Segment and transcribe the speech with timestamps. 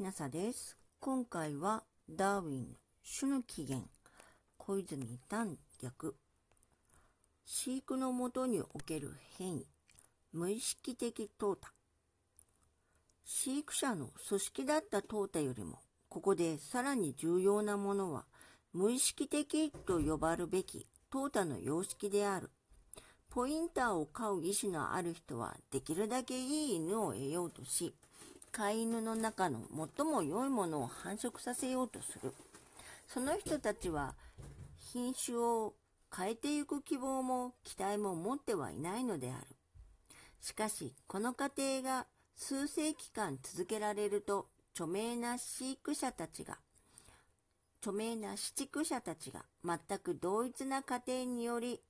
[0.00, 0.78] ひなさです。
[0.98, 2.68] 今回はダーウィン
[3.18, 3.86] 種の起源、
[4.56, 6.16] 小泉丹略、
[7.44, 9.66] 飼育のもとにおける変異、
[10.32, 11.68] 無意識的淘汰。
[13.26, 18.24] 飼育者の組織だった淘汰よりも、ここでさらに重要なものは、
[18.72, 22.48] 無意識的と呼ばるべき淘汰の様式である。
[23.28, 27.94] ポインターを飼う意思のある人は、できるだけいい犬を得ようとし、
[28.52, 29.60] 飼い犬の中の
[29.96, 32.34] 最も良いものを繁殖させようとする。
[33.06, 34.14] その人たちは、
[34.92, 35.74] 品種を
[36.14, 39.46] 変えていく希望も期待も持ってはいないのである。
[40.40, 46.58] しかし、この過程が数世紀間続けられると、著名な飼育者たちが、
[47.80, 51.80] 著名な飼畜者たちが全く同一な過程により、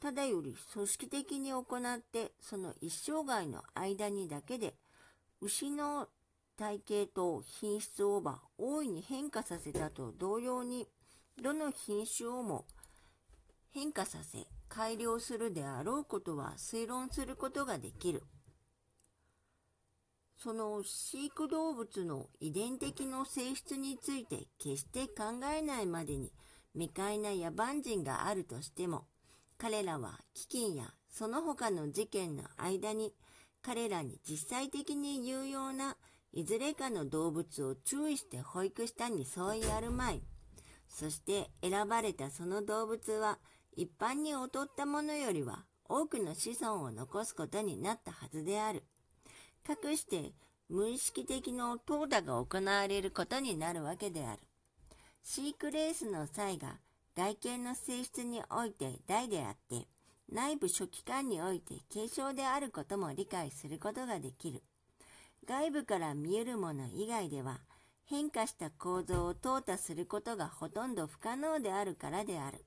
[0.00, 4.74] ただより組織的に行って、その一生涯の間にだけで、
[5.42, 6.06] 牛の
[6.56, 10.86] 体型と品質をば大いに変化させたと同様に、
[11.42, 12.64] どの品種をも
[13.72, 18.22] 変化させ、改良するであろうことは推論することができる。
[20.38, 26.32] その飼育動物の遺伝的の性質について決して考えないまでに
[26.74, 29.06] 未開な野蛮人があるとしても、
[29.58, 33.12] 彼らは飢饉やその他の事件の間に
[33.62, 35.96] 彼らに実際的に有用な
[36.32, 40.22] いずれかの動物を注意して保育したに相違あるまい。
[40.88, 43.38] そして選ばれたその動物は
[43.76, 48.82] 一般に劣ったものよりは多くの子孫を残すことになったはずである。
[49.66, 50.32] かくして
[50.68, 54.40] 無意識的の淘汰が行われることになるわけである。
[55.22, 56.78] 飼育レースの際が
[57.14, 59.86] 外見の性質において大であって、
[60.32, 64.62] 内部初期間において継承であることも理解することができる。
[65.46, 67.60] 外部から見えるもの以外では、
[68.06, 72.64] 変化した構造を淘汰することがほとんど不可能であるからである。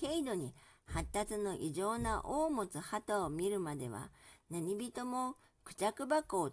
[0.00, 0.52] 軽度に
[0.86, 4.10] 発達の異常な尾を持つ鳩を見るまでは、
[4.50, 6.50] 何人もクジャク箱を、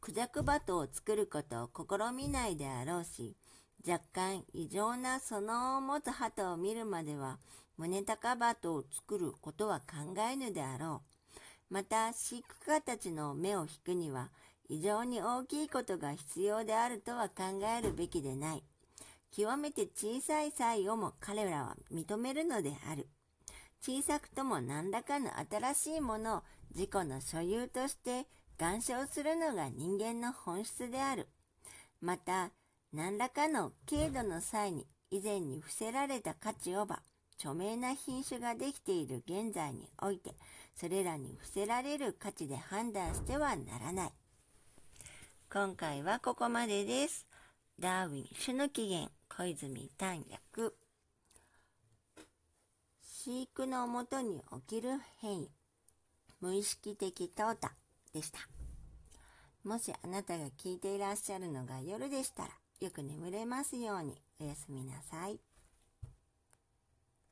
[0.00, 3.36] クジャク鳩を作ることを試みないであろうし、
[3.86, 7.38] 若干異常なそのを持つ鳩を見るまでは、
[7.76, 11.02] 胸高鳩を作ることは考えぬであろ
[11.70, 11.74] う。
[11.74, 14.30] また、飼育家たちの目を引くには、
[14.68, 18.64] 異常に大きいことが必要であるとは考えるべきでない。
[19.30, 23.08] 極めて小さい際をも彼らは認めるのである。
[23.82, 26.42] 小さくとも何らかの新しいものを
[26.74, 31.28] 自己の所有として干渉するのが人間の本質である。
[32.00, 32.50] また、
[32.94, 37.02] 何らかの軽度の際に以前に伏せられた価値をば、
[37.36, 40.36] 著名な品種ができている現在において、
[40.76, 44.12] それらに伏せられる価値で判断してはならない。
[45.52, 47.26] 今回はここまでです。
[47.80, 50.76] ダーウィン種の起源、小泉丹略。
[53.02, 54.90] 飼育のもとに起きる
[55.20, 55.50] 変異、
[56.40, 57.70] 無意識的淘汰
[58.12, 58.38] でした。
[59.64, 62.50] もしあなたが聞いていらっしゃるのが夜でしたら、
[62.80, 65.40] よく眠れますようにおやすみなさい。